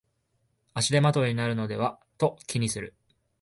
[0.73, 2.95] 足手まといになるのではと気にする